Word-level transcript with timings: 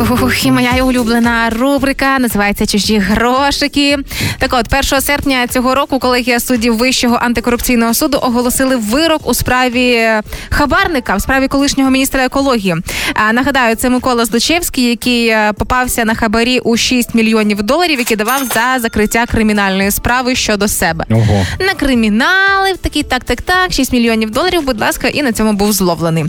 Ух, 0.00 0.46
і 0.46 0.50
моя 0.50 0.84
улюблена 0.84 1.50
рубрика 1.50 2.18
називається 2.18 2.66
Чужі 2.66 2.98
грошики. 2.98 3.98
Так 4.38 4.52
от, 4.52 4.66
1 4.90 5.00
серпня 5.00 5.46
цього 5.46 5.74
року 5.74 5.98
колегія 5.98 6.40
суддів 6.40 6.76
Вищого 6.76 7.18
антикорупційного 7.22 7.94
суду 7.94 8.18
оголосили 8.22 8.76
вирок 8.76 9.28
у 9.28 9.34
справі 9.34 10.08
хабарника, 10.50 11.16
в 11.16 11.20
справі 11.22 11.48
колишнього 11.48 11.90
міністра 11.90 12.24
екології. 12.24 12.76
А, 13.14 13.32
нагадаю, 13.32 13.76
це 13.76 13.90
Микола 13.90 14.24
Злочевський, 14.24 14.84
який 14.84 15.28
е, 15.28 15.52
попався 15.58 16.04
на 16.04 16.14
хабарі 16.14 16.58
у 16.58 16.76
6 16.76 17.14
мільйонів 17.14 17.62
доларів, 17.62 17.98
які 17.98 18.16
давав 18.16 18.40
за 18.44 18.78
закриття 18.78 19.26
кримінальної 19.26 19.90
справи 19.90 20.34
щодо 20.34 20.68
себе. 20.68 21.04
Ого. 21.10 21.46
На 21.60 21.74
кримінали 21.74 22.74
такий 22.80 23.02
так, 23.02 23.24
так, 23.24 23.42
так, 23.42 23.72
6 23.72 23.92
мільйонів 23.92 24.30
доларів, 24.30 24.62
будь 24.62 24.80
ласка, 24.80 25.08
і 25.08 25.22
на 25.22 25.32
цьому 25.32 25.52
був 25.52 25.72
зловлений. 25.72 26.24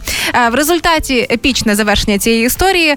Е, 0.46 0.50
В 0.50 0.56
результаті 0.56 1.28
епічне 1.32 1.76
завершення 1.76 2.20
цієї 2.20 2.46
історії 2.46 2.96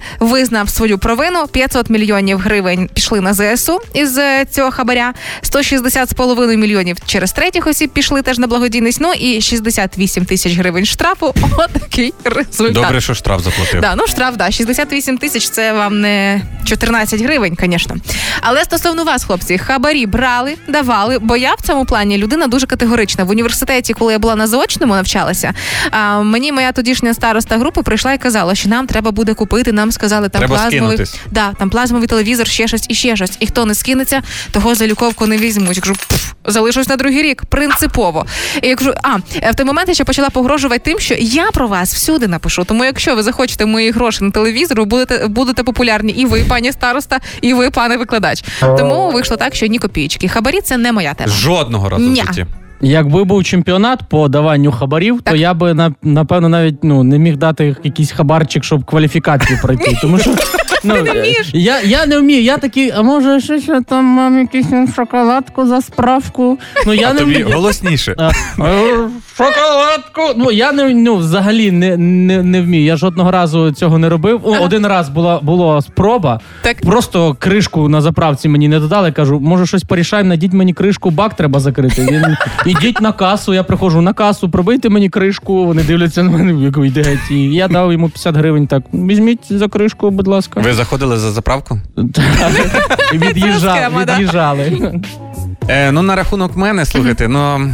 визнав 0.57 0.71
свою 0.71 0.99
провину. 0.99 1.47
500 1.47 1.91
мільйонів 1.91 2.39
гривень 2.39 2.89
пішли 2.95 3.21
на 3.21 3.35
ЗСУ 3.35 3.81
із 3.95 4.19
е, 4.19 4.45
цього 4.51 4.71
хабаря. 4.71 5.15
160 5.43 6.11
з 6.11 6.13
половиною 6.13 6.59
мільйонів 6.59 6.97
через 7.07 7.33
третіх 7.33 7.67
осіб 7.67 7.91
пішли 7.91 8.23
теж 8.23 8.39
на 8.39 8.47
благодійність. 8.47 8.99
Ну 9.01 9.13
і 9.13 9.41
68 9.41 10.25
тисяч 10.25 10.57
гривень 10.57 10.87
штрафу. 10.87 11.35
Отакий 11.59 12.15
результат. 12.25 12.73
Добре, 12.73 13.01
що 13.01 13.15
штраф 13.15 13.43
заплатив. 13.43 13.81
Да, 13.81 13.95
ну 13.97 14.07
штраф, 14.07 14.37
да. 14.37 14.51
68 14.51 15.19
тисяч 15.19 15.49
це 15.49 15.73
вам 15.73 16.01
не 16.01 16.43
14 16.67 17.23
гривень, 17.23 17.57
звісно. 17.61 17.97
Але 18.41 18.65
стосовно 18.65 19.05
вас, 19.05 19.25
хлопці, 19.25 19.59
хабарі 19.59 20.07
брали, 20.07 20.55
давали, 20.69 21.19
бо 21.19 21.37
я 21.37 21.55
в 21.55 21.63
цьому 21.67 21.85
плані 21.85 22.19
людина 22.19 22.47
дуже 22.47 22.67
категорична. 22.67 23.25
В 23.25 23.31
університеті, 23.31 23.95
коли 23.95 24.13
я 24.13 24.19
була 24.19 24.37
на 24.37 24.47
заочному, 24.47 24.95
навчалася, 24.95 25.55
а, 25.91 26.21
мені 26.21 26.53
моя 26.53 26.73
тодішня 26.73 27.15
староста 27.15 27.59
групи 27.59 27.83
прийшла 27.83 28.13
і 28.13 28.19
казала, 28.19 28.55
що 28.55 28.69
нам 28.69 28.87
треба 28.87 29.11
буде 29.11 29.35
купити. 29.35 29.73
Нам 29.73 29.93
сказали, 29.93 30.29
там 30.29 30.46
Треба 30.47 30.63
плазмовий, 30.63 30.97
скинутись. 30.97 31.21
да, 31.31 31.53
там 31.59 31.71
плазмовий 31.71 32.09
телевізор, 32.09 32.47
ще 32.47 32.69
щось 32.69 32.85
і 32.89 32.95
ще 32.95 33.17
щось. 33.17 33.37
І 33.41 33.47
хто 33.47 33.65
не 33.65 33.75
скинеться, 33.75 34.23
того 34.51 34.75
за 34.75 34.87
люковку 34.87 35.27
не 35.27 35.37
візьмуть. 35.37 35.77
Я 35.77 35.83
кажу, 35.83 35.95
«Пф, 36.09 36.33
залишусь 36.45 36.89
на 36.89 36.97
другий 36.97 37.23
рік, 37.23 37.43
принципово. 37.49 38.27
І 38.63 38.69
я 38.69 38.77
кажу, 38.77 38.93
а 39.03 39.17
в 39.51 39.55
той 39.57 39.67
момент 39.67 39.89
я 39.89 39.95
ще 39.95 40.05
почала 40.05 40.31
погрожувати 40.31 40.81
тим, 40.85 40.99
що 40.99 41.15
я 41.19 41.51
про 41.51 41.69
вас 41.69 41.95
всюди 41.95 42.29
напишу. 42.29 42.65
Тому 42.65 42.85
якщо 42.85 43.15
ви 43.17 43.23
захочете 43.23 43.67
мої 43.67 43.91
гроші 43.91 44.25
на 44.25 44.31
телевізор, 44.31 44.79
ви 44.79 44.85
будете 44.85 45.27
будете 45.27 45.63
популярні 45.63 46.13
і 46.13 46.27
ви, 46.27 46.45
пані 46.49 46.73
староста, 46.73 47.21
і 47.41 47.55
ви, 47.55 47.71
пане 47.71 47.97
викладач. 47.97 48.45
Тому 48.61 49.11
вийшло 49.11 49.37
так, 49.37 49.55
що 49.55 49.67
ні 49.67 49.79
копійки. 49.79 50.29
Хабарі 50.29 50.61
це 50.61 50.77
не 50.77 50.93
моя 50.93 51.15
тема. 51.15 51.33
Жодного 51.33 51.89
разу 51.89 52.11
в 52.13 52.17
житті. 52.17 52.47
Якби 52.81 53.25
був 53.25 53.45
чемпіонат 53.45 54.01
по 54.09 54.29
даванню 54.29 54.73
хабарів, 54.73 55.21
Так. 55.23 55.35
то 55.35 55.41
я 55.41 55.55
би 55.55 55.75
на- 55.75 55.95
напевно 56.03 56.49
навіть 56.49 56.85
ну 56.85 57.03
не 57.03 57.19
міг 57.19 57.37
дати 57.37 57.77
якийсь 57.85 58.13
хабарчик, 58.13 58.65
щоб 58.65 58.85
кваліфікацію 58.85 59.59
пройти. 59.63 59.99
Тому 60.03 60.19
що 60.19 60.31
ну, 60.85 60.95
я, 61.53 61.81
я 61.81 62.07
не 62.07 62.19
вмію. 62.19 62.43
Я 62.43 62.59
такий, 62.59 62.91
а 62.91 63.03
може 63.03 63.41
ще 63.41 63.61
що 63.61 63.81
там 63.83 64.05
мам 64.05 64.39
якусь 64.39 64.95
шоколадку 64.95 65.67
за 65.67 65.81
справку. 65.81 66.59
Ну 66.87 66.95
я 66.95 67.11
А 67.11 67.13
не 67.13 67.19
тобі 67.21 67.33
вмію. 67.35 67.49
голосніше. 67.55 68.15
А, 68.19 68.31
Шоколадку! 69.37 70.23
Ну 70.37 70.51
я 70.51 70.73
не 70.73 70.95
ну 70.95 71.17
взагалі 71.17 71.71
не, 71.71 71.97
не, 71.97 72.43
не 72.43 72.63
вмію. 72.63 72.85
Я 72.85 72.97
жодного 72.97 73.31
разу 73.31 73.71
цього 73.73 73.99
не 73.99 74.09
робив. 74.09 74.41
О, 74.45 74.57
один 74.61 74.87
раз 74.87 75.09
була 75.09 75.41
була 75.41 75.83
спроба. 75.83 76.41
Так. 76.63 76.81
Просто 76.81 77.37
кришку 77.39 77.89
на 77.89 78.01
заправці 78.01 78.49
мені 78.49 78.69
не 78.69 78.81
додали. 78.81 79.13
Кажу, 79.13 79.41
може 79.41 79.67
щось 79.67 79.83
порішаємо, 79.83 80.29
найдіть 80.29 80.53
мені 80.53 80.73
кришку, 80.73 81.11
бак 81.11 81.35
треба 81.35 81.61
закрити. 81.61 82.03
Він 82.03 82.37
ідіть 82.67 83.01
на 83.01 83.13
касу. 83.13 83.55
Я 83.55 83.63
приходжу 83.63 84.01
на 84.01 84.13
касу, 84.13 84.51
пробийте 84.51 84.89
мені 84.89 85.09
кришку. 85.09 85.67
Вони 85.67 85.83
дивляться 85.83 86.23
на 86.23 86.31
мене, 86.31 86.65
як 86.65 86.77
йде 86.77 87.03
геть. 87.03 87.31
І 87.31 87.45
я 87.45 87.69
дав 87.69 87.93
йому 87.93 88.09
50 88.09 88.37
гривень. 88.37 88.67
Так, 88.67 88.83
візьміть 88.93 89.47
за 89.51 89.69
кришку, 89.69 90.11
будь 90.11 90.27
ласка. 90.27 90.61
Ви 90.61 90.75
заходили 90.75 91.17
за 91.17 91.31
заправку? 91.31 91.79
І 93.13 93.19
від'їжджали. 93.19 93.89
від'їжджали. 94.01 94.93
Е, 95.69 95.93
ну, 95.93 96.03
на 96.03 96.17
рахунок 96.17 96.57
мене, 96.57 96.85
слухайте, 96.85 97.29
ну 97.29 97.71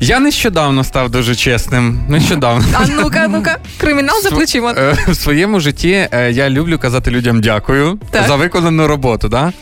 я 0.00 0.20
нещодавно 0.20 0.84
став 0.84 1.10
дуже 1.10 1.34
чесним. 1.34 2.00
Нещодавно. 2.08 2.64
А 2.72 2.86
ну-ка, 2.88 3.28
ну-ка, 3.28 3.56
кримінал 3.80 4.22
за 4.22 4.30
плечима. 4.30 4.74
Е, 4.78 4.96
В 5.08 5.14
своєму 5.14 5.60
житті 5.60 6.08
е, 6.12 6.30
я 6.32 6.50
люблю 6.50 6.78
казати 6.78 7.10
людям 7.10 7.40
дякую 7.40 7.98
Так. 8.10 8.26
за 8.28 8.36
виконану 8.36 8.86
роботу. 8.86 9.28
Да? 9.28 9.52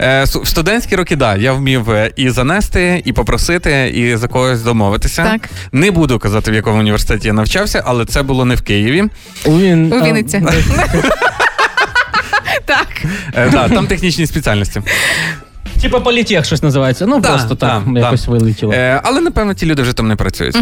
Е, 0.00 0.24
В 0.24 0.48
студентські 0.48 0.96
роки, 0.96 1.16
да, 1.16 1.36
я 1.36 1.52
вмів 1.52 1.86
і 2.16 2.30
занести, 2.30 3.02
і 3.04 3.12
попросити, 3.12 3.92
і 3.94 4.16
за 4.16 4.28
когось 4.28 4.62
домовитися. 4.62 5.24
Так. 5.24 5.50
Не 5.72 5.90
буду 5.90 6.18
казати, 6.18 6.50
в 6.50 6.54
якому 6.54 6.78
університеті 6.78 7.26
я 7.26 7.32
навчався, 7.32 7.82
але 7.86 8.04
це 8.04 8.22
було 8.22 8.44
не 8.44 8.54
в 8.54 8.62
Києві. 8.62 9.04
У, 9.44 9.58
Він, 9.58 9.92
У 9.92 10.02
Вінниці. 10.04 10.42
Так. 12.64 12.88
Там 13.70 13.86
технічні 13.86 14.26
спеціальності. 14.26 14.82
Типа 15.82 16.00
політех 16.00 16.44
щось 16.44 16.62
називається. 16.62 17.06
Ну 17.06 17.20
Да, 17.20 17.28
просто 17.28 17.54
так 17.54 17.82
да, 17.86 18.00
якось 18.00 18.24
да. 18.24 18.30
вилетіло. 18.32 18.72
Е, 18.72 19.00
але 19.04 19.20
напевно 19.20 19.54
ті 19.54 19.66
люди 19.66 19.82
вже 19.82 19.92
там 19.92 20.08
не 20.08 20.16
працюють. 20.16 20.56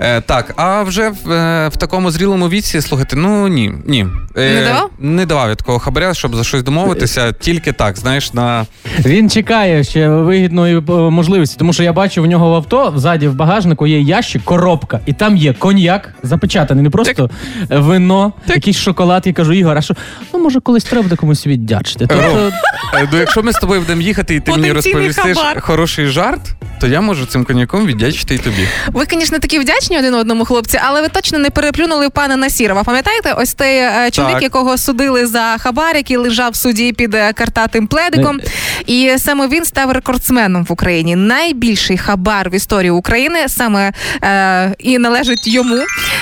Е, 0.00 0.20
так, 0.20 0.52
а 0.56 0.82
вже 0.82 1.08
в, 1.24 1.32
е, 1.32 1.68
в 1.68 1.76
такому 1.76 2.10
зрілому 2.10 2.48
віці, 2.48 2.80
слухайте, 2.80 3.16
ну 3.16 3.48
ні, 3.48 3.72
ні. 3.86 4.06
Е, 4.36 4.54
Не 4.54 4.64
давав? 4.64 4.90
Не 4.98 5.26
давав 5.26 5.48
я 5.48 5.54
такого 5.54 5.78
хабаря, 5.78 6.14
щоб 6.14 6.36
за 6.36 6.44
щось 6.44 6.62
домовитися, 6.62 7.32
тільки 7.32 7.72
так, 7.72 7.96
знаєш, 7.98 8.32
на 8.32 8.66
Він 9.04 9.30
чекає 9.30 9.84
ще 9.84 10.08
вигідної 10.08 10.76
е, 10.76 10.92
можливості, 10.92 11.56
тому 11.58 11.72
що 11.72 11.82
я 11.82 11.92
бачу 11.92 12.22
в 12.22 12.26
нього 12.26 12.50
в 12.50 12.54
авто 12.54 12.92
ззаді 12.96 13.28
в 13.28 13.34
багажнику 13.34 13.86
є 13.86 14.00
ящик, 14.00 14.44
коробка, 14.44 15.00
і 15.06 15.12
там 15.12 15.36
є 15.36 15.52
коньяк 15.52 16.14
запечатаний, 16.22 16.82
не 16.84 16.90
просто 16.90 17.30
вино, 17.70 18.32
якийсь 18.46 18.76
шоколад. 18.76 19.26
Я 19.26 19.32
кажу, 19.32 19.52
Ігор, 19.52 19.78
а 19.78 19.82
що 19.82 19.94
ну 20.34 20.40
може 20.40 20.60
колись 20.60 20.84
треба 20.84 21.16
комусь 21.16 21.46
віддячити. 21.46 22.06
Тобто, 22.06 22.50
Е, 22.94 23.08
Ну, 23.12 23.18
якщо 23.18 23.42
ми 23.42 23.52
з 23.52 23.56
тобою 23.56 23.80
будемо 23.80 24.02
їхати, 24.02 24.34
і 24.34 24.40
ти 24.40 24.52
мені 24.60 24.72
розповісти 24.72 25.34
хабар. 25.34 25.60
хороший 25.60 26.06
жарт, 26.06 26.40
то 26.80 26.86
я 26.86 27.00
можу 27.00 27.26
цим 27.26 27.44
коньяком 27.44 27.86
віддячити 27.86 28.34
і 28.34 28.38
тобі. 28.38 28.68
Ви, 28.86 29.06
звісно, 29.10 29.38
такі 29.38 29.58
вдячні 29.58 29.98
один 29.98 30.14
одному, 30.14 30.44
хлопці, 30.44 30.80
але 30.84 31.02
ви 31.02 31.08
точно 31.08 31.38
не 31.38 31.50
переплюнули 31.50 32.10
пана 32.10 32.36
Насірова. 32.36 32.84
Пам'ятаєте, 32.84 33.32
ось 33.32 33.54
той 33.54 33.68
е, 33.76 34.08
чоловік, 34.12 34.34
Так. 34.34 34.42
якого 34.42 34.78
судили 34.78 35.26
за 35.26 35.56
хабар, 35.58 35.96
який 35.96 36.16
лежав 36.16 36.52
в 36.52 36.56
суді 36.56 36.92
під 36.92 37.14
е, 37.14 37.32
картатим 37.32 37.86
пледиком. 37.86 38.40
І 38.86 39.14
саме 39.18 39.48
він 39.48 39.64
став 39.64 39.90
рекордсменом 39.90 40.64
в 40.64 40.72
Україні. 40.72 41.16
Найбільший 41.16 41.98
хабар 41.98 42.50
в 42.50 42.54
історії 42.54 42.90
України 42.90 43.38
саме 43.48 43.92
е, 44.24 44.74
і 44.78 44.98
належить 44.98 45.48
йому. 45.48 45.76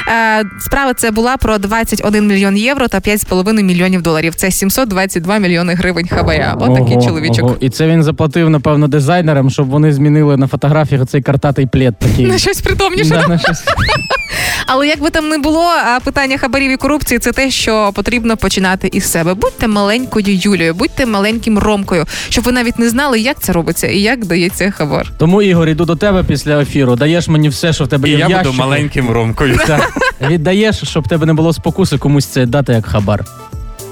Е, 0.08 0.44
справа 0.60 0.94
це 0.94 1.10
була 1.10 1.36
про 1.36 1.58
21 1.58 2.26
мільйон 2.26 2.56
євро 2.56 2.88
та 2.88 2.98
5,5 2.98 3.62
мільйонів 3.62 4.02
доларів. 4.02 4.34
Це 4.34 4.50
722 4.50 5.38
мільйони 5.38 5.74
гривень 5.74 6.08
хабаря. 6.08 6.56
Отакий 6.60 6.96
ого, 6.96 7.06
чоловічок. 7.06 7.44
ого. 7.44 7.56
І 7.60 7.70
це 7.70 7.86
він 7.86 8.02
заплатив, 8.02 8.50
напевно, 8.50 8.88
дизайнерам, 8.88 9.50
щоб 9.50 9.68
вони 9.68 9.92
змінили 9.92 10.36
на 10.36 10.46
фотографіях 10.46 11.06
цей 11.06 11.22
картатий 11.22 11.66
плед 11.66 11.98
такий. 11.98 12.26
На 12.26 12.38
щось 12.38 12.60
притомніше. 12.60 13.10
Да, 13.10 13.28
на 13.28 13.38
щось. 13.38 13.62
Але 14.66 14.86
як 14.88 15.00
би 15.00 15.10
там 15.10 15.28
не 15.28 15.38
було, 15.38 15.64
а 15.64 16.00
питання 16.00 16.38
хабарів 16.38 16.70
і 16.70 16.76
корупції 16.76 17.18
це 17.18 17.32
те, 17.32 17.50
що 17.50 17.92
потрібно 17.94 18.36
починати 18.36 18.88
із 18.92 19.10
себе. 19.10 19.34
Будьте 19.34 19.68
маленькою 19.68 20.26
Юлією, 20.28 20.74
будьте 20.74 21.06
маленьким 21.06 21.58
Ромкою, 21.58 22.04
щоб 22.28 22.45
ви 22.46 22.52
навіть 22.52 22.78
не 22.78 22.88
знали, 22.88 23.20
як 23.20 23.40
це 23.40 23.52
робиться 23.52 23.86
і 23.86 24.00
як 24.00 24.24
дається 24.26 24.70
хабар. 24.70 25.12
Тому, 25.18 25.42
Ігор, 25.42 25.68
іду 25.68 25.84
до 25.84 25.96
тебе 25.96 26.24
після 26.24 26.60
ефіру. 26.62 26.96
Даєш 26.96 27.28
мені 27.28 27.48
все, 27.48 27.72
що 27.72 27.84
в 27.84 27.88
тебе 27.88 28.08
І 28.08 28.10
є 28.10 28.16
в 28.16 28.20
я 28.20 28.26
буду 28.26 28.36
ящику. 28.38 28.56
маленьким 28.56 29.10
ромкою. 29.10 29.58
Так. 29.66 29.92
Віддаєш, 30.20 30.76
щоб 30.82 31.04
в 31.04 31.08
тебе 31.08 31.26
не 31.26 31.32
було 31.34 31.52
спокуси 31.52 31.98
комусь 31.98 32.26
це 32.26 32.46
дати 32.46 32.72
як 32.72 32.86
хабар. 32.86 33.24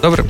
Добре. 0.03 0.23